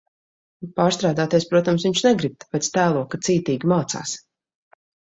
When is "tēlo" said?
2.81-3.07